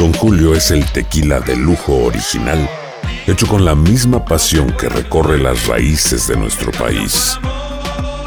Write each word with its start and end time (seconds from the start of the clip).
Don 0.00 0.14
Julio 0.14 0.54
es 0.54 0.70
el 0.70 0.82
tequila 0.92 1.40
de 1.40 1.54
lujo 1.54 1.94
original, 2.06 2.66
hecho 3.26 3.46
con 3.46 3.66
la 3.66 3.74
misma 3.74 4.24
pasión 4.24 4.72
que 4.72 4.88
recorre 4.88 5.36
las 5.36 5.66
raíces 5.66 6.26
de 6.26 6.38
nuestro 6.38 6.72
país. 6.72 7.38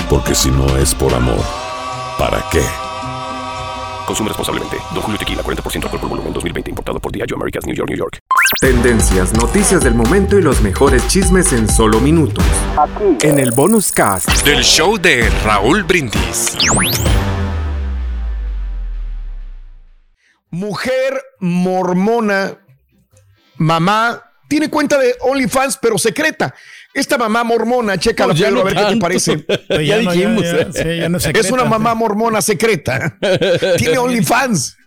Porque 0.07 0.35
si 0.35 0.51
no 0.51 0.77
es 0.77 0.93
por 0.93 1.11
amor, 1.15 1.43
¿para 2.19 2.45
qué? 2.51 2.61
Consume 4.05 4.29
responsablemente. 4.29 4.77
Don 4.93 5.01
Julio 5.01 5.17
Tequila, 5.17 5.41
40% 5.41 5.85
alcohol 5.85 5.99
por 5.99 6.09
volumen, 6.09 6.31
2020. 6.31 6.69
Importado 6.69 6.99
por 6.99 7.11
Diageo 7.11 7.37
Americas, 7.37 7.65
New 7.65 7.75
York, 7.75 7.89
New 7.89 7.97
York. 7.97 8.19
Tendencias, 8.61 9.33
noticias 9.33 9.83
del 9.83 9.95
momento 9.95 10.37
y 10.37 10.43
los 10.43 10.61
mejores 10.61 11.07
chismes 11.07 11.53
en 11.53 11.67
solo 11.67 11.99
minutos. 11.99 12.45
En 13.23 13.39
el 13.39 13.49
bonus 13.49 13.91
cast. 13.91 14.29
Del 14.45 14.63
show 14.63 14.99
de 14.99 15.27
Raúl 15.43 15.81
Brindis. 15.81 16.55
Mujer 20.53 21.19
mormona, 21.39 22.59
mamá, 23.57 24.21
tiene 24.47 24.69
cuenta 24.69 24.99
de 24.99 25.15
OnlyFans, 25.21 25.79
pero 25.81 25.97
secreta. 25.97 26.53
Esta 26.93 27.17
mamá 27.17 27.43
mormona, 27.43 27.97
chécala, 27.97 28.33
Pues 28.33 28.39
ya 28.39 28.49
Pedro, 28.49 28.59
no 28.63 28.69
a 28.69 28.71
ver 28.71 28.85
qué 28.85 28.93
te 28.93 28.99
parece. 28.99 29.37
Pues 29.67 29.87
ya 29.87 29.99
no, 30.03 30.13
ya- 30.13 30.29
ya- 30.29 30.71
sí, 30.71 30.97
ya 30.99 31.09
no 31.09 31.17
es 31.17 31.51
una 31.51 31.65
mamá 31.65 31.93
sí. 31.93 31.97
mormona 31.97 32.39
secreta. 32.43 33.17
Tiene 33.79 33.97
OnlyFans. 33.97 34.77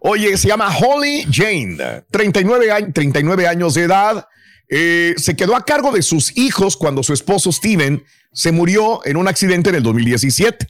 Oye, 0.00 0.36
se 0.36 0.48
llama 0.48 0.68
Holly 0.76 1.26
Jane, 1.32 1.78
39, 2.10 2.70
años, 2.70 2.90
39 2.92 3.48
años 3.48 3.72
de 3.72 3.82
edad. 3.84 4.28
Eh, 4.68 5.14
se 5.16 5.34
quedó 5.36 5.56
a 5.56 5.64
cargo 5.64 5.90
de 5.90 6.02
sus 6.02 6.36
hijos 6.36 6.76
cuando 6.76 7.02
su 7.02 7.14
esposo 7.14 7.50
Steven 7.50 8.04
se 8.30 8.52
murió 8.52 9.00
en 9.06 9.16
un 9.16 9.26
accidente 9.26 9.70
en 9.70 9.76
el 9.76 9.82
2017. 9.82 10.66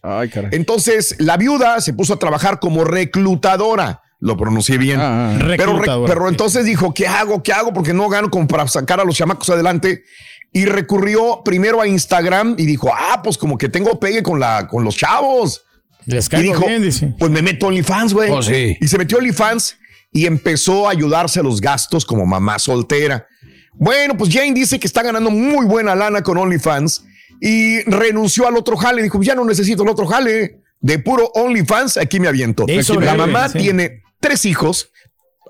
Entonces, 0.53 1.17
la 1.19 1.37
viuda 1.37 1.81
se 1.81 1.93
puso 1.93 2.15
a 2.15 2.19
trabajar 2.21 2.61
como 2.61 2.85
reclutadora. 2.85 4.03
Lo 4.21 4.37
pronuncié 4.37 4.79
bien. 4.79 4.99
pero, 4.99 5.49
re- 5.49 5.57
Reclutadora, 5.57 6.13
pero 6.15 6.29
entonces 6.29 6.65
dijo, 6.65 6.95
¿qué 6.95 7.07
hago? 7.07 7.43
¿Qué 7.43 7.53
hago? 7.53 7.73
Porque 7.73 7.93
no 7.93 8.09
gano 8.09 8.31
como 8.31 8.47
para 8.47 8.67
sacar 8.69 9.01
a 9.01 9.05
los 9.05 9.17
chamacos 9.17 9.51
adelante. 9.51 10.05
Y 10.53 10.67
recurrió 10.67 11.43
primero 11.45 11.81
a 11.81 11.87
Instagram 11.89 12.55
y 12.57 12.65
dijo, 12.65 12.89
ah, 12.95 13.21
pues 13.23 13.37
como 13.37 13.59
que 13.59 13.69
tengo 13.69 13.99
pegue 13.99 14.23
con, 14.23 14.39
la, 14.39 14.69
con 14.69 14.85
los 14.85 14.97
chavos. 14.97 15.63
Les 16.07 16.33
Y 16.33 16.37
dijo, 16.43 16.65
bien, 16.67 16.81
dice. 16.83 17.15
pues 17.19 17.31
me 17.31 17.43
meto 17.43 17.67
a 17.67 17.69
OnlyFans, 17.71 18.15
güey. 18.15 18.31
Oh, 18.31 18.41
sí. 18.43 18.77
Y 18.81 18.87
se 18.87 18.97
metió 18.97 19.17
a 19.17 19.21
OnlyFans 19.21 19.77
y 20.13 20.27
empezó 20.27 20.87
a 20.87 20.93
ayudarse 20.93 21.41
a 21.41 21.43
los 21.43 21.61
gastos 21.61 22.05
como 22.07 22.25
mamá 22.25 22.59
soltera. 22.61 23.27
Bueno, 23.73 24.17
pues 24.17 24.33
Jane 24.33 24.53
dice 24.55 24.79
que 24.79 24.87
está 24.87 25.03
ganando 25.03 25.31
muy 25.31 25.67
buena 25.67 25.97
lana 25.97 26.23
con 26.23 26.39
OnlyFans 26.39 27.05
y 27.41 27.81
renunció 27.91 28.47
al 28.47 28.57
otro 28.57 28.77
jale. 28.77 29.03
Dijo, 29.03 29.21
ya 29.23 29.35
no 29.35 29.45
necesito 29.45 29.83
el 29.83 29.89
otro 29.89 30.07
jale. 30.07 30.61
De 30.81 30.99
puro 31.01 31.33
OnlyFans, 31.35 31.97
aquí 31.97 32.21
me 32.21 32.29
aviento. 32.29 32.65
La 33.01 33.17
mamá 33.17 33.49
sí. 33.49 33.59
tiene 33.59 34.04
tres 34.25 34.47
hijos. 34.47 34.91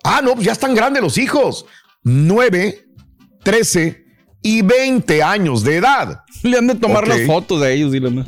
Ah, 0.02 0.20
no, 0.20 0.34
pues 0.34 0.46
ya 0.46 0.52
están 0.52 0.74
grandes 0.74 1.00
los 1.00 1.16
hijos. 1.16 1.64
Nueve, 2.02 2.86
trece 3.44 4.04
y 4.42 4.62
veinte 4.62 5.22
años 5.22 5.62
de 5.62 5.76
edad. 5.76 6.24
Le 6.42 6.58
han 6.58 6.66
de 6.66 6.74
tomar 6.74 7.06
las 7.06 7.24
fotos 7.24 7.60
de 7.60 7.72
ellos, 7.72 7.92
dile 7.92 8.10
más. 8.10 8.26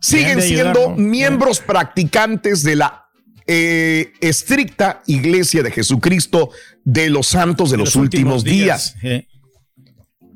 siguen 0.00 0.40
ayudar, 0.40 0.74
siendo 0.74 0.90
¿no? 0.90 0.96
miembros 0.96 1.60
practicantes 1.60 2.64
de 2.64 2.74
la 2.74 3.06
eh, 3.46 4.12
estricta 4.20 5.02
Iglesia 5.06 5.62
de 5.62 5.70
Jesucristo 5.70 6.50
de 6.84 7.08
los 7.08 7.28
Santos 7.28 7.70
de 7.70 7.76
los, 7.76 7.94
últimos, 7.94 8.42
días. 8.42 8.96
Sí. 9.00 9.24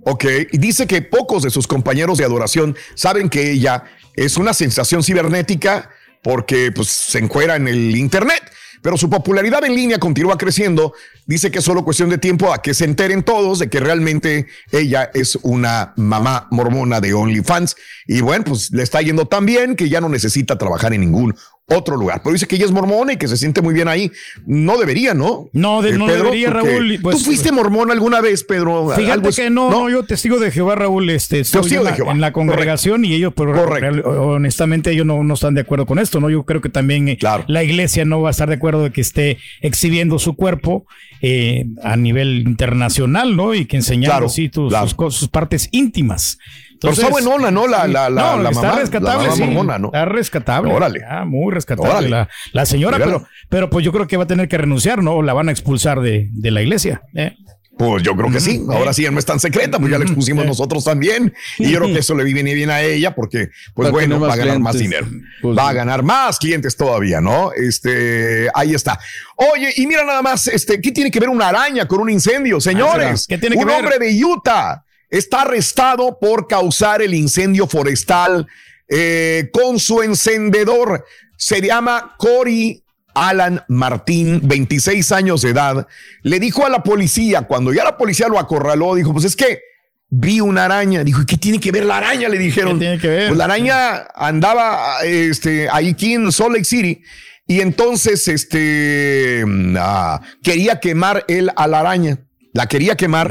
Ok, 0.04 0.24
y 0.52 0.58
dice 0.58 0.86
que 0.86 1.02
pocos 1.02 1.42
de 1.42 1.50
sus 1.50 1.66
compañeros 1.66 2.18
de 2.18 2.24
adoración 2.24 2.76
saben 2.94 3.28
que 3.28 3.50
ella 3.50 3.82
es 4.14 4.36
una 4.36 4.54
sensación 4.54 5.02
cibernética 5.02 5.90
porque 6.22 6.70
pues, 6.70 6.88
se 6.88 7.18
encuera 7.18 7.56
en 7.56 7.66
el 7.66 7.96
Internet. 7.96 8.42
Pero 8.82 8.96
su 8.96 9.10
popularidad 9.10 9.64
en 9.64 9.74
línea 9.74 9.98
continúa 9.98 10.38
creciendo. 10.38 10.94
Dice 11.26 11.50
que 11.50 11.58
es 11.58 11.64
solo 11.64 11.84
cuestión 11.84 12.08
de 12.08 12.18
tiempo 12.18 12.52
a 12.52 12.62
que 12.62 12.74
se 12.74 12.84
enteren 12.84 13.22
todos 13.22 13.58
de 13.58 13.68
que 13.68 13.80
realmente 13.80 14.46
ella 14.72 15.10
es 15.14 15.36
una 15.42 15.92
mamá 15.96 16.48
mormona 16.50 17.00
de 17.00 17.14
OnlyFans. 17.14 17.76
Y 18.06 18.20
bueno, 18.20 18.44
pues 18.44 18.70
le 18.72 18.82
está 18.82 19.02
yendo 19.02 19.26
tan 19.26 19.46
bien 19.46 19.76
que 19.76 19.88
ya 19.88 20.00
no 20.00 20.08
necesita 20.08 20.56
trabajar 20.56 20.94
en 20.94 21.02
ningún 21.02 21.34
otro 21.70 21.96
lugar. 21.96 22.20
Pero 22.22 22.32
dice 22.32 22.46
que 22.46 22.56
ella 22.56 22.64
es 22.64 22.70
mormona 22.72 23.12
y 23.12 23.16
que 23.16 23.28
se 23.28 23.36
siente 23.36 23.62
muy 23.62 23.72
bien 23.74 23.88
ahí. 23.88 24.10
No 24.46 24.76
debería, 24.78 25.14
¿no? 25.14 25.48
No, 25.52 25.82
de- 25.82 25.90
Eh, 25.90 25.98
no 25.98 26.06
Pedro, 26.06 26.24
debería, 26.24 26.50
Raúl, 26.50 26.92
y 26.92 26.98
pues- 26.98 27.18
¿Tú 27.18 27.24
fuiste 27.24 27.52
mormón 27.52 27.90
alguna 27.90 28.20
vez, 28.20 28.44
Pedro? 28.44 28.88
Fíjate 28.90 29.12
Algo 29.12 29.28
es- 29.28 29.36
que 29.36 29.50
no, 29.50 29.70
no, 29.70 29.88
yo 29.88 30.04
testigo 30.04 30.38
de 30.38 30.50
Jehová, 30.50 30.74
Raúl, 30.74 31.08
este, 31.10 31.40
estoy 31.40 31.62
en, 31.72 31.78
de 31.78 31.84
la, 31.84 31.92
Jehová, 31.94 32.12
en 32.12 32.20
la 32.20 32.32
congregación 32.32 33.04
y 33.04 33.14
ellos, 33.14 33.32
pero 33.36 33.52
real- 33.66 34.02
honestamente, 34.04 34.90
ellos 34.90 35.06
no, 35.06 35.22
no 35.24 35.34
están 35.34 35.54
de 35.54 35.60
acuerdo 35.62 35.86
con 35.86 35.98
esto, 35.98 36.20
¿no? 36.20 36.30
Yo 36.30 36.44
creo 36.44 36.60
que 36.60 36.68
también 36.68 37.08
eh, 37.08 37.18
la 37.46 37.62
iglesia 37.64 38.04
no 38.04 38.20
va 38.20 38.28
a 38.28 38.32
estar 38.32 38.48
de 38.48 38.54
acuerdo 38.56 38.82
de 38.84 38.90
que 38.90 39.00
esté 39.00 39.38
exhibiendo 39.60 40.18
su 40.18 40.34
cuerpo 40.34 40.86
eh, 41.22 41.66
a 41.82 41.96
nivel 41.96 42.44
internacional, 42.46 43.36
¿no? 43.36 43.54
Y 43.54 43.66
que 43.66 43.76
enseñando 43.76 44.10
Claro, 44.12 44.26
así 44.26 44.48
tus- 44.48 44.70
claro. 44.70 45.10
sus 45.10 45.28
partes 45.28 45.68
íntimas. 45.70 46.38
Pero 46.80 46.92
está 46.94 47.08
buenona, 47.08 47.50
¿no? 47.50 47.66
La- 47.66 47.86
la- 47.86 48.08
la- 48.10 48.36
no, 48.36 48.42
la 48.42 48.50
está 48.50 48.62
mamá- 48.68 48.78
rescatable, 48.80 49.22
la 49.24 49.30
mamá 49.30 49.36
sí. 49.36 49.42
mormona, 49.42 49.78
¿no? 49.78 49.86
Está 49.88 50.04
rescatable. 50.06 50.72
Órale. 50.72 51.00
Ah, 51.08 51.24
muy 51.24 51.52
rescatable 51.52 51.90
Órale. 51.90 52.08
la, 52.08 52.28
la 52.52 52.66
señora, 52.66 52.98
pero, 52.98 53.26
pero 53.48 53.68
pues 53.70 53.84
yo 53.84 53.92
creo 53.92 54.06
que 54.06 54.16
va 54.16 54.24
a 54.24 54.26
tener 54.26 54.48
que 54.48 54.58
renunciar, 54.58 55.02
¿no? 55.02 55.22
La 55.22 55.32
van 55.34 55.48
a 55.48 55.52
expulsar 55.52 56.00
de, 56.00 56.28
de 56.32 56.50
la 56.50 56.62
iglesia. 56.62 57.02
¿eh? 57.14 57.36
Pues 57.78 58.02
yo 58.02 58.14
creo 58.14 58.30
que 58.30 58.40
sí. 58.40 58.62
Ahora 58.68 58.92
sí 58.92 59.04
ya 59.04 59.10
no 59.10 59.18
es 59.18 59.24
tan 59.24 59.40
secreta, 59.40 59.78
pues 59.78 59.90
ya 59.90 59.96
la 59.98 60.04
expusimos 60.04 60.44
nosotros 60.44 60.84
también. 60.84 61.32
Y 61.58 61.70
yo 61.70 61.78
creo 61.80 61.90
que 61.94 62.00
eso 62.00 62.14
le 62.14 62.24
viene 62.24 62.52
bien 62.52 62.68
a 62.68 62.82
ella 62.82 63.14
porque, 63.14 63.48
pues 63.74 63.90
bueno, 63.90 64.20
va 64.20 64.34
a 64.34 64.36
ganar 64.36 64.58
más 64.58 64.76
dinero. 64.78 65.06
Pues 65.40 65.56
va 65.56 65.62
sí. 65.64 65.68
a 65.70 65.72
ganar 65.72 66.02
más 66.02 66.38
clientes 66.38 66.76
todavía, 66.76 67.22
¿no? 67.22 67.52
Este, 67.52 68.48
ahí 68.52 68.74
está. 68.74 68.98
Oye, 69.36 69.72
y 69.76 69.86
mira 69.86 70.04
nada 70.04 70.20
más, 70.20 70.46
este, 70.48 70.78
¿qué 70.82 70.92
tiene 70.92 71.10
que 71.10 71.20
ver 71.20 71.30
una 71.30 71.48
araña 71.48 71.88
con 71.88 72.00
un 72.00 72.10
incendio, 72.10 72.60
señores? 72.60 73.22
Ah, 73.22 73.26
¿qué 73.30 73.38
tiene 73.38 73.56
que 73.56 73.62
un 73.62 73.68
ver? 73.68 73.76
hombre 73.80 73.98
de 73.98 74.24
Utah 74.24 74.84
está 75.10 75.42
arrestado 75.42 76.18
por 76.18 76.46
causar 76.46 77.02
el 77.02 77.14
incendio 77.14 77.66
forestal 77.66 78.46
eh, 78.88 79.50
con 79.52 79.78
su 79.78 80.02
encendedor. 80.02 81.04
Se 81.36 81.60
llama 81.60 82.14
Cory 82.18 82.82
Alan 83.14 83.62
Martín, 83.68 84.40
26 84.44 85.12
años 85.12 85.42
de 85.42 85.50
edad, 85.50 85.86
le 86.22 86.38
dijo 86.38 86.64
a 86.64 86.70
la 86.70 86.82
policía, 86.82 87.42
cuando 87.42 87.72
ya 87.72 87.84
la 87.84 87.96
policía 87.96 88.28
lo 88.28 88.38
acorraló, 88.38 88.94
dijo, 88.94 89.12
pues 89.12 89.24
es 89.24 89.36
que 89.36 89.60
vi 90.08 90.40
una 90.40 90.66
araña. 90.66 91.04
Dijo, 91.04 91.22
¿y 91.22 91.26
qué 91.26 91.36
tiene 91.36 91.60
que 91.60 91.72
ver 91.72 91.84
la 91.84 91.98
araña? 91.98 92.28
Le 92.28 92.38
dijeron. 92.38 92.74
¿Qué 92.74 92.84
tiene 92.84 92.98
que 92.98 93.08
ver? 93.08 93.28
Pues 93.28 93.38
la 93.38 93.44
araña 93.44 94.06
andaba 94.14 95.02
este, 95.04 95.68
ahí 95.70 95.90
aquí 95.90 96.14
en 96.14 96.30
Salt 96.30 96.52
Lake 96.52 96.64
City 96.64 97.02
y 97.46 97.60
entonces 97.60 98.28
este, 98.28 99.44
ah, 99.76 100.20
quería 100.42 100.78
quemar 100.78 101.24
él 101.28 101.50
a 101.56 101.66
la 101.66 101.80
araña. 101.80 102.18
La 102.52 102.66
quería 102.66 102.96
quemar 102.96 103.30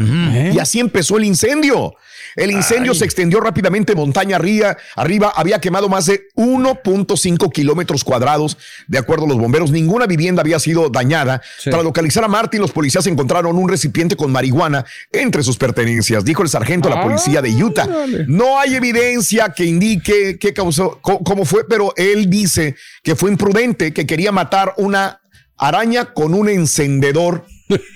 y 0.54 0.60
así 0.60 0.80
empezó 0.80 1.18
el 1.18 1.26
incendio. 1.26 1.94
El 2.36 2.52
incendio 2.52 2.94
se 2.94 3.06
extendió 3.06 3.40
rápidamente 3.40 3.96
montaña 3.96 4.36
arriba, 4.36 4.78
arriba, 4.96 5.34
había 5.36 5.60
quemado 5.60 5.90
más 5.90 6.06
de 6.06 6.28
1.5 6.36 7.52
kilómetros 7.52 8.04
cuadrados. 8.04 8.58
De 8.88 8.98
acuerdo 8.98 9.26
a 9.26 9.30
los 9.30 9.38
bomberos, 9.38 9.72
ninguna 9.72 10.06
vivienda 10.06 10.42
había 10.42 10.60
sido 10.60 10.90
dañada. 10.90 11.42
Para 11.70 11.84
localizar 11.84 12.24
a 12.24 12.28
Martin, 12.28 12.62
los 12.62 12.72
policías 12.72 13.08
encontraron 13.08 13.58
un 13.58 13.68
recipiente 13.68 14.16
con 14.16 14.32
marihuana 14.32 14.86
entre 15.12 15.44
sus 15.44 15.58
pertenencias, 15.58 16.24
dijo 16.24 16.44
el 16.44 16.50
sargento 16.50 16.88
de 16.88 16.96
la 16.96 17.04
policía 17.04 17.42
de 17.42 17.64
Utah. 17.64 17.88
No 18.28 18.60
hay 18.60 18.76
evidencia 18.76 19.50
que 19.50 19.66
indique 19.66 20.38
qué 20.40 20.54
causó, 20.54 21.00
cómo 21.02 21.46
fue, 21.46 21.68
pero 21.68 21.94
él 21.98 22.30
dice 22.30 22.76
que 23.04 23.16
fue 23.16 23.32
imprudente, 23.32 23.94
que 23.94 24.06
quería 24.06 24.32
matar 24.32 24.74
una 24.78 25.22
araña 25.58 26.14
con 26.14 26.34
un 26.34 26.48
encendedor. 26.48 27.46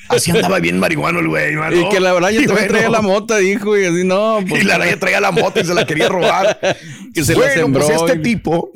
Así 0.10 0.31
andaba 0.31 0.60
bien 0.60 0.78
marihuano 0.80 1.20
el 1.20 1.28
güey, 1.28 1.56
mano. 1.56 1.75
Y 1.75 1.90
que 1.90 2.00
la 2.00 2.12
araña 2.12 2.40
Y 2.42 2.46
bueno, 2.46 2.68
traía 2.68 2.90
la 2.90 3.02
mota, 3.02 3.38
dijo, 3.38 3.78
y 3.78 3.86
así, 3.86 4.04
no. 4.04 4.40
pues, 4.48 4.62
y 4.62 4.66
la 4.66 4.75
araña 4.75 4.98
traía 5.00 5.20
la 5.20 5.31
moto 5.31 5.60
y 5.60 5.66
se 5.66 5.74
la 5.74 5.86
quería 5.86 6.10
robar. 6.10 6.60
Que 7.14 7.24
se 7.24 7.34
la 7.34 7.40
bueno, 7.40 7.54
sembró 7.54 7.86
pues 7.88 8.02
este 8.02 8.18
y- 8.18 8.22
tipo, 8.24 8.72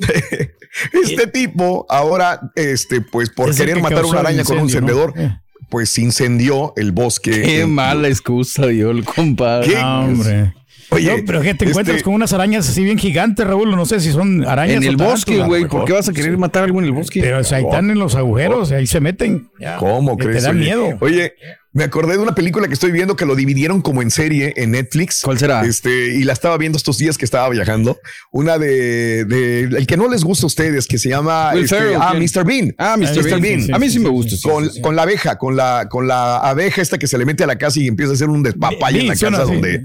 este 0.92 1.26
tipo, 1.26 1.86
ahora, 1.88 2.40
este, 2.54 3.00
pues 3.00 3.30
por 3.30 3.50
Es 3.50 3.56
querer 3.56 3.76
que 3.76 3.82
matar 3.82 4.04
una 4.04 4.20
araña 4.20 4.44
con 4.44 4.58
un 4.58 4.64
incendio, 4.64 4.94
¿no? 4.94 5.02
encendedor, 5.12 5.40
pues 5.70 5.98
incendió 5.98 6.72
el 6.76 6.92
bosque. 6.92 7.30
Qué 7.42 7.60
en- 7.62 7.74
mala 7.74 8.08
excusa 8.08 8.66
dio 8.66 8.90
el 8.90 9.04
compadre. 9.04 9.68
¿Qué? 9.68 9.76
Ah, 9.76 10.00
hombre. 10.00 10.54
Oye, 10.90 11.18
No, 11.18 11.24
pero 11.26 11.42
que 11.42 11.54
te 11.54 11.66
encuentras 11.68 11.96
este- 11.98 12.04
con 12.04 12.14
unas 12.14 12.32
arañas 12.32 12.68
así 12.68 12.82
bien 12.82 12.98
gigantes, 12.98 13.46
Raúl. 13.46 13.70
No 13.70 13.84
sé 13.86 14.00
si 14.00 14.10
son 14.10 14.44
arañas 14.46 14.78
En 14.78 14.84
el 14.84 14.96
bosque, 14.96 15.38
güey. 15.42 15.66
¿Por 15.66 15.84
qué 15.84 15.92
vas 15.92 16.08
a 16.08 16.12
querer 16.12 16.36
matar 16.38 16.62
a 16.62 16.66
algo 16.66 16.78
en 16.80 16.86
el 16.86 16.92
bosque? 16.92 17.20
Pero 17.20 17.38
o 17.40 17.44
sea, 17.44 17.58
ahí 17.58 17.64
están 17.64 17.90
en 17.90 17.98
los 17.98 18.14
agujeros, 18.14 18.72
ahí 18.72 18.86
se 18.86 19.00
meten. 19.00 19.48
Ya. 19.60 19.76
¿Cómo 19.76 20.16
crees? 20.16 20.38
Te 20.38 20.42
da 20.44 20.50
oye? 20.50 20.58
miedo. 20.60 20.96
Oye, 21.00 21.34
Me 21.70 21.84
acordé 21.84 22.14
de 22.14 22.18
una 22.22 22.34
película 22.34 22.66
que 22.66 22.72
estoy 22.74 22.90
viendo 22.90 23.14
que 23.14 23.24
lo 23.26 23.36
dividieron 23.36 23.82
como 23.82 24.00
en 24.02 24.10
serie 24.10 24.54
en 24.56 24.72
Netflix. 24.72 25.20
¿Cuál 25.22 25.38
será? 25.38 25.64
Este, 25.64 26.16
y 26.16 26.24
la 26.24 26.32
estaba 26.32 26.56
viendo 26.56 26.76
estos 26.78 26.96
días 26.98 27.18
que 27.18 27.26
estaba 27.26 27.48
viajando. 27.50 28.00
Una 28.32 28.58
de, 28.58 29.24
de 29.26 29.60
el 29.64 29.86
que 29.86 29.96
no 29.98 30.08
les 30.08 30.24
gusta 30.24 30.46
a 30.46 30.48
ustedes, 30.48 30.86
que 30.88 30.98
se 30.98 31.10
llama 31.10 31.50
Will 31.54 31.64
este, 31.64 31.76
Ferrell, 31.76 31.98
ah. 32.00 32.14
Mr. 32.14 32.44
Bean. 32.44 32.74
Ah, 32.78 32.96
Mr. 32.98 33.38
Bean. 33.40 33.72
A 33.72 33.78
mí 33.78 33.90
sí 33.90 34.00
me 34.00 34.08
gusta, 34.08 34.34
sí, 34.34 34.42
con, 34.48 34.64
sí, 34.64 34.70
sí. 34.76 34.80
con 34.80 34.96
la 34.96 35.02
abeja, 35.02 35.36
con 35.36 35.56
la, 35.56 35.86
con 35.88 36.08
la 36.08 36.38
abeja 36.38 36.80
esta 36.82 36.98
que 36.98 37.06
se 37.06 37.18
le 37.18 37.26
mete 37.26 37.44
a 37.44 37.46
la 37.46 37.58
casa 37.58 37.78
y 37.78 37.86
empieza 37.86 38.12
a 38.12 38.14
hacer 38.14 38.28
un 38.30 38.42
despapalle 38.42 39.00
en 39.00 39.08
la 39.08 39.14
casa 39.14 39.42
así. 39.42 39.52
donde 39.52 39.82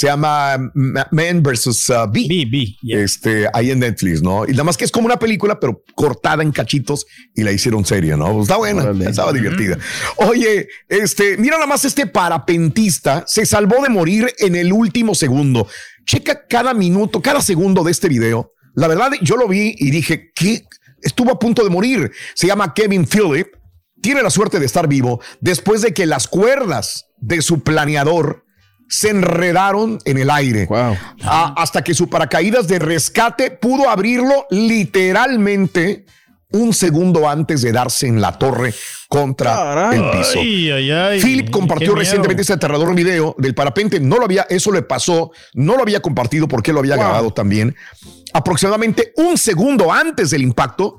se 0.00 0.06
llama 0.06 0.56
Ma- 0.72 1.06
Man 1.10 1.42
versus 1.42 1.90
uh, 1.90 2.10
Bee. 2.10 2.26
B, 2.26 2.46
B, 2.50 2.74
yeah. 2.80 3.00
Este, 3.00 3.46
ahí 3.52 3.70
en 3.70 3.80
Netflix, 3.80 4.22
¿no? 4.22 4.46
Y 4.46 4.52
nada 4.52 4.64
más 4.64 4.78
que 4.78 4.86
es 4.86 4.90
como 4.90 5.04
una 5.04 5.18
película, 5.18 5.60
pero 5.60 5.82
cortada 5.94 6.42
en 6.42 6.52
cachitos 6.52 7.04
y 7.34 7.42
la 7.42 7.52
hicieron 7.52 7.84
serie, 7.84 8.16
¿no? 8.16 8.32
Pues 8.32 8.44
está 8.44 8.56
buena, 8.56 8.84
Órale. 8.84 9.10
estaba 9.10 9.30
divertida. 9.30 9.76
Oye, 10.16 10.68
este, 10.88 11.36
mira 11.36 11.56
nada 11.56 11.66
más 11.66 11.84
este 11.84 12.06
parapentista 12.06 13.24
se 13.26 13.44
salvó 13.44 13.82
de 13.82 13.90
morir 13.90 14.32
en 14.38 14.56
el 14.56 14.72
último 14.72 15.14
segundo. 15.14 15.68
Checa 16.06 16.46
cada 16.48 16.72
minuto, 16.72 17.20
cada 17.20 17.42
segundo 17.42 17.84
de 17.84 17.92
este 17.92 18.08
video. 18.08 18.52
La 18.74 18.88
verdad, 18.88 19.10
yo 19.20 19.36
lo 19.36 19.48
vi 19.48 19.74
y 19.76 19.90
dije, 19.90 20.30
¿qué? 20.34 20.64
Estuvo 21.02 21.30
a 21.32 21.38
punto 21.38 21.62
de 21.62 21.68
morir. 21.68 22.10
Se 22.34 22.46
llama 22.46 22.72
Kevin 22.72 23.06
Phillip. 23.06 23.48
Tiene 24.00 24.22
la 24.22 24.30
suerte 24.30 24.58
de 24.58 24.64
estar 24.64 24.88
vivo 24.88 25.20
después 25.42 25.82
de 25.82 25.92
que 25.92 26.06
las 26.06 26.26
cuerdas 26.26 27.04
de 27.18 27.42
su 27.42 27.62
planeador 27.62 28.44
se 28.90 29.08
enredaron 29.10 29.98
en 30.04 30.18
el 30.18 30.28
aire. 30.30 30.66
Wow. 30.66 30.96
Hasta 31.22 31.82
que 31.82 31.94
su 31.94 32.10
paracaídas 32.10 32.66
de 32.68 32.80
rescate 32.80 33.52
pudo 33.52 33.88
abrirlo 33.88 34.46
literalmente 34.50 36.04
un 36.52 36.74
segundo 36.74 37.28
antes 37.28 37.62
de 37.62 37.70
darse 37.70 38.08
en 38.08 38.20
la 38.20 38.36
torre 38.36 38.74
contra 39.08 39.54
Caray. 39.54 39.98
el 40.00 40.10
piso. 40.10 40.40
Ay, 40.40 40.70
ay, 40.72 40.90
ay. 40.90 41.20
Philip 41.20 41.50
compartió 41.50 41.94
recientemente 41.94 42.42
este 42.42 42.54
aterrador 42.54 42.92
video 42.92 43.36
del 43.38 43.54
parapente. 43.54 44.00
No 44.00 44.16
lo 44.16 44.24
había, 44.24 44.42
eso 44.50 44.72
le 44.72 44.82
pasó, 44.82 45.30
no 45.54 45.76
lo 45.76 45.82
había 45.82 46.00
compartido 46.02 46.48
porque 46.48 46.72
lo 46.72 46.80
había 46.80 46.96
Wow. 46.96 47.04
grabado 47.04 47.30
también. 47.32 47.76
Aproximadamente 48.32 49.12
un 49.16 49.38
segundo 49.38 49.92
antes 49.92 50.30
del 50.30 50.42
impacto, 50.42 50.98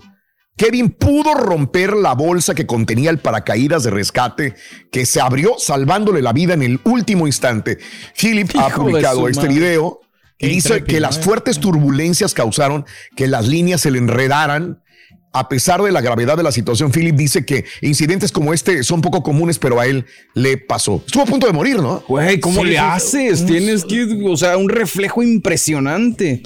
Kevin 0.57 0.89
pudo 0.92 1.33
romper 1.33 1.94
la 1.94 2.13
bolsa 2.13 2.53
que 2.53 2.68
contenía 2.68 3.09
el 3.09 3.18
paracaídas 3.18 3.83
de 3.83 3.89
rescate 3.89 4.53
que 4.92 5.06
se 5.06 5.19
abrió 5.19 5.56
salvándole 5.57 6.21
la 6.21 6.33
vida 6.33 6.53
en 6.53 6.62
el 6.62 6.80
último 6.83 7.25
instante. 7.25 7.80
Philip 8.19 8.51
ha 8.59 8.68
Hijo 8.68 8.83
publicado 8.83 9.27
este 9.27 9.44
madre. 9.48 9.56
video 9.56 10.01
y 10.38 10.48
Qué 10.48 10.53
dice 10.53 10.83
que 10.83 11.00
las 11.00 11.18
¿eh? 11.18 11.21
fuertes 11.21 11.59
turbulencias 11.59 12.33
causaron 12.33 12.86
que 13.15 13.27
las 13.27 13.48
líneas 13.48 13.81
se 13.81 13.92
le 13.92 13.98
enredaran. 13.98 14.83
A 15.33 15.48
pesar 15.48 15.81
de 15.81 15.94
la 15.94 16.01
gravedad 16.01 16.36
de 16.36 16.44
la 16.44 16.51
situación, 16.51 16.92
Philip 16.92 17.15
dice 17.15 17.45
que 17.45 17.63
incidentes 17.81 18.33
como 18.33 18.54
este 18.54 18.83
son 18.83 19.01
poco 19.01 19.24
comunes, 19.24 19.59
pero 19.59 19.80
a 19.80 19.86
él 19.86 20.06
le 20.33 20.57
pasó. 20.57 21.01
Estuvo 21.06 21.24
a 21.24 21.25
punto 21.25 21.47
de 21.47 21.54
morir, 21.54 21.77
¿no? 21.77 22.04
Güey, 22.06 22.39
¿cómo 22.42 22.63
Sí, 22.63 22.68
le 22.71 22.77
haces? 22.80 23.45
Tienes 23.45 23.86
que, 23.86 24.09
o 24.27 24.36
sea, 24.36 24.57
un 24.57 24.68
reflejo 24.68 25.24
impresionante. 25.24 26.44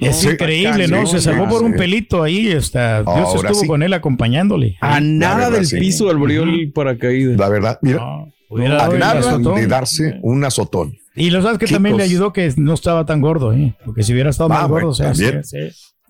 Es 0.00 0.24
increíble, 0.24 0.88
¿no? 0.88 1.06
Se 1.06 1.20
salvó 1.20 1.48
por 1.48 1.62
un 1.62 1.74
pelito 1.74 2.22
ahí. 2.22 2.48
Está, 2.48 3.02
Dios 3.02 3.06
Ahora 3.08 3.48
estuvo 3.50 3.60
sí. 3.62 3.66
con 3.66 3.82
él 3.82 3.92
acompañándole. 3.92 4.76
A 4.80 5.00
nada 5.00 5.50
del 5.50 5.66
sí. 5.66 5.78
piso 5.78 6.10
abrió 6.10 6.42
el 6.44 6.72
paracaídas. 6.72 7.38
La 7.38 7.48
verdad, 7.48 7.78
mira, 7.82 7.98
No, 7.98 8.32
a 8.80 8.88
nada 8.88 9.38
de 9.38 9.66
darse 9.66 10.18
un 10.22 10.44
azotón. 10.44 10.96
Y 11.14 11.30
lo 11.30 11.42
sabes 11.42 11.58
que 11.58 11.66
también 11.66 11.96
le 11.96 12.04
ayudó 12.04 12.32
que 12.32 12.52
no 12.56 12.72
estaba 12.74 13.04
tan 13.04 13.20
gordo, 13.20 13.52
¿eh? 13.52 13.74
Porque 13.84 14.02
si 14.02 14.12
hubiera 14.12 14.30
estado 14.30 14.50
Ah, 14.52 14.60
más 14.60 14.68
bueno, 14.68 14.86
gordo, 14.86 14.90
o 14.90 14.94
sea, 14.94 15.14
sí. 15.14 15.24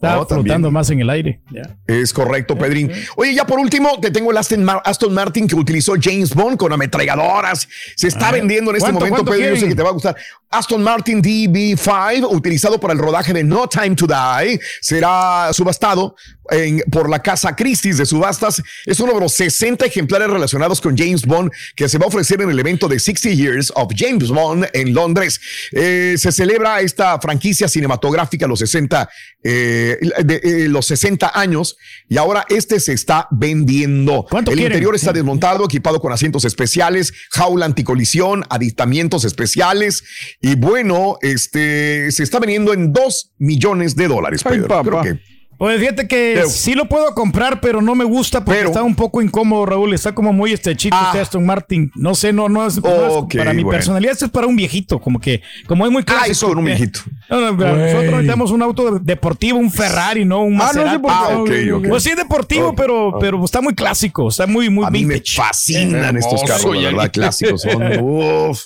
También. 0.01 0.27
flotando 0.45 0.71
más 0.71 0.89
en 0.91 1.01
el 1.01 1.11
aire. 1.11 1.41
Es 1.87 2.13
correcto, 2.13 2.57
Pedrín. 2.57 2.91
Oye, 3.17 3.35
ya 3.35 3.47
por 3.47 3.59
último, 3.59 3.99
te 4.01 4.11
tengo 4.11 4.31
el 4.31 4.37
Aston, 4.39 4.65
Mar- 4.65 4.83
Aston 4.85 5.13
Martin 5.13 5.47
que 5.47 5.55
utilizó 5.55 5.95
James 6.01 6.35
Bond 6.35 6.57
con 6.57 6.73
ametralladoras. 6.73 7.69
Se 7.97 8.09
está 8.09 8.29
A 8.29 8.33
ver, 8.33 8.41
vendiendo 8.41 8.71
en 8.71 8.77
este 8.79 8.91
¿cuánto, 8.91 9.07
momento, 9.07 9.25
Pedro. 9.31 9.39
Yo 9.41 9.45
sé 9.47 9.51
quieren? 9.53 9.69
que 9.71 9.75
te 9.77 9.83
va 9.83 9.89
a 9.91 9.93
gustar. 9.93 10.17
Aston 10.51 10.83
Martin 10.83 11.23
DB5, 11.23 12.27
utilizado 12.31 12.81
para 12.81 12.93
el 12.93 12.99
rodaje 12.99 13.33
de 13.33 13.45
No 13.45 13.69
Time 13.69 13.95
to 13.95 14.07
Die, 14.07 14.59
será 14.81 15.51
subastado 15.53 16.17
en- 16.51 16.81
por 16.91 17.09
la 17.09 17.21
casa 17.23 17.55
Christie's 17.57 17.99
de 17.99 18.07
subastas. 18.07 18.63
Es 18.87 19.01
uno 19.01 19.15
de 19.15 19.21
los 19.21 19.33
60 19.35 19.87
ejemplares 19.87 20.29
relacionados 20.29 20.81
con 20.81 20.97
James 20.97 21.25
Bond 21.27 21.51
que 21.77 21.89
se 21.89 21.99
va 21.99 22.05
a 22.05 22.09
ofrecer 22.09 22.41
en 22.43 22.51
el 22.51 22.59
evento 22.59 22.89
de 22.89 22.99
60 22.99 23.31
Years 23.31 23.73
of 23.75 23.93
James 23.97 24.29
Bond 24.29 24.67
en 24.73 24.95
Londres. 24.95 25.41
Eh, 25.73 26.15
se 26.19 26.33
celebra 26.33 26.81
esta 26.81 27.19
franquicia 27.21 27.69
cinematográfica 27.69 28.47
los 28.47 28.59
60, 28.61 29.09
eh, 29.43 29.99
de, 30.25 30.35
eh, 30.43 30.69
los 30.69 30.87
60 30.87 31.33
años 31.39 31.77
y 32.09 32.17
ahora 32.19 32.45
este 32.49 32.81
se 32.81 32.93
está 32.93 33.27
vendiendo. 33.31 34.27
¿Cuánto 34.31 34.51
el 34.51 34.57
quieren? 34.59 34.73
interior 34.73 34.95
está 34.95 35.13
desmontado, 35.13 35.65
equipado 35.65 36.01
con 36.01 36.13
asientos 36.13 36.45
especiales, 36.45 37.13
jaula 37.31 37.67
anticolisión, 37.67 38.45
aditamientos 38.51 39.25
especiales 39.25 40.05
y 40.41 40.55
bueno, 40.57 41.19
este 41.23 42.11
se 42.13 42.23
está 42.23 42.39
vendiendo 42.39 42.73
en 42.73 42.93
2 42.93 43.33
millones 43.39 43.97
de 43.97 44.09
dólares. 44.09 44.43
Pedro. 44.43 44.69
papá. 44.69 45.03
Creo 45.03 45.03
que 45.03 45.21
Pues 45.61 45.79
fíjate 45.79 46.09
que 46.09 46.33
Pero- 46.37 46.49
sí 46.49 46.73
lo 46.73 46.87
puedo 46.87 47.15
comprar, 47.15 47.61
pero 47.61 47.83
no 47.83 47.95
me 47.95 48.05
gusta 48.05 48.43
porque 48.43 48.61
Pero- 48.61 48.71
está 48.71 48.83
un 48.83 48.95
poco 48.95 49.21
incómodo, 49.21 49.67
Raúl. 49.67 49.93
Está 49.93 50.15
como 50.15 50.33
muy 50.33 50.55
estrechito 50.55 50.97
Ah. 50.99 51.09
este 51.09 51.21
Aston 51.21 51.45
Martin. 51.45 51.93
No 51.95 52.15
sé, 52.15 52.33
no, 52.33 52.49
no 52.49 52.67
es, 52.67 52.83
no 52.83 52.89
es 53.29 53.37
para 53.37 53.53
mi 53.53 53.63
bueno. 53.63 53.77
personalidad. 53.77 54.13
Esto 54.15 54.25
es 54.25 54.31
para 54.31 54.47
un 54.47 54.57
viejito, 54.57 54.99
como 54.99 55.21
que, 55.21 55.43
como 55.67 55.85
es 55.85 55.93
muy 55.93 56.03
clásico. 56.03 56.25
Ah, 56.27 56.33
eso 56.33 56.49
con 56.49 56.59
un 56.61 56.65
eh, 56.69 56.71
viejito. 56.77 57.01
no, 57.29 57.41
no, 57.43 57.53
nosotros 57.53 57.77
necesitamos 58.11 58.51
un 58.53 58.63
auto 58.63 58.99
deportivo, 59.01 59.59
un 59.59 59.71
Ferrari, 59.71 60.25
no 60.25 60.45
un 60.45 60.55
Ah, 60.55 60.57
no, 60.59 60.65
Maserati. 60.65 60.91
sí, 60.97 60.99
porque- 61.03 61.15
Ah, 61.15 61.39
ok, 61.39 61.51
ok. 61.83 61.89
Pues 61.91 62.03
sí, 62.05 62.15
deportivo, 62.17 62.75
pero, 62.75 63.19
pero 63.21 63.45
está 63.45 63.61
muy 63.61 63.75
clásico, 63.75 64.29
está 64.31 64.47
muy, 64.47 64.71
muy 64.71 64.87
A 64.87 64.91
mí 64.91 65.05
me 65.05 65.17
vintage. 65.17 65.37
fascinan 65.37 66.17
estos 66.17 66.43
carros, 66.45 66.75
la 66.75 66.91
verdad, 66.91 67.11
clásicos. 67.13 67.61
Son, 67.61 67.83
uf, 68.01 68.61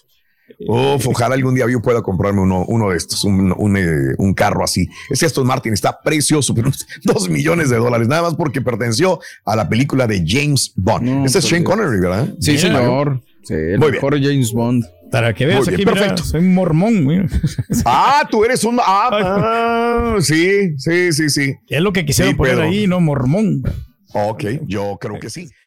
uf, 0.68 1.06
ojalá 1.08 1.34
algún 1.34 1.54
día 1.54 1.66
yo 1.70 1.80
pueda 1.80 2.02
comprarme 2.02 2.40
uno, 2.40 2.64
uno 2.66 2.90
de 2.90 2.96
estos, 2.96 3.24
un, 3.24 3.54
un, 3.56 3.76
eh, 3.76 4.14
un 4.18 4.34
carro 4.34 4.64
así. 4.64 4.88
Ese 5.10 5.26
Aston 5.26 5.46
Martin 5.46 5.72
está 5.72 6.00
precioso, 6.00 6.54
pero 6.54 6.70
dos 7.04 7.28
millones 7.28 7.70
de 7.70 7.76
dólares, 7.76 8.08
nada 8.08 8.22
más 8.22 8.34
porque 8.34 8.60
perteneció 8.60 9.20
a 9.44 9.56
la 9.56 9.68
película 9.68 10.06
de 10.06 10.22
James 10.26 10.72
Bond. 10.76 11.02
No, 11.08 11.24
Ese 11.26 11.38
es 11.38 11.44
Shane. 11.44 11.64
Connery, 11.64 12.00
¿verdad? 12.00 12.28
Sí, 12.40 12.52
Mira. 12.52 12.60
señor. 12.62 13.20
Sí, 13.42 13.54
el 13.54 13.78
Muy 13.78 13.92
mejor 13.92 14.20
James 14.22 14.52
Bond. 14.52 14.84
Para 15.10 15.32
que 15.34 15.46
veas 15.46 15.66
bien, 15.66 15.74
aquí, 15.74 15.84
mira, 15.86 15.92
perfecto. 16.00 16.24
soy 16.24 16.40
mormón. 16.40 17.06
mira. 17.06 17.26
Ah, 17.84 18.26
tú 18.30 18.44
eres 18.44 18.64
un. 18.64 18.80
Ah, 18.80 19.10
ah, 19.12 20.16
sí, 20.20 20.76
sí, 20.78 21.12
sí, 21.12 21.28
sí. 21.30 21.54
Es 21.68 21.80
lo 21.80 21.92
que 21.92 22.04
quisieron 22.04 22.32
Sí, 22.32 22.36
poner 22.36 22.54
pero- 22.56 22.66
ahí, 22.68 22.86
no 22.86 23.00
mormón. 23.00 23.62
Ok, 24.16 24.44
yo 24.66 24.96
creo 25.00 25.18
que 25.18 25.28
sí. 25.30 25.48